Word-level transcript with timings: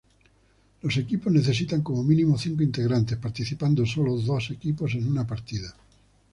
Los 0.81 0.97
equipos 0.97 1.31
necesitan 1.31 1.83
como 1.83 2.01
mínimo 2.03 2.35
cinco 2.35 2.63
integrantes, 2.63 3.19
participando 3.19 3.85
sólo 3.85 4.15
dos 4.17 4.49
equipos 4.49 4.95
en 4.95 5.07
una 5.07 5.27
partida. 5.27 5.75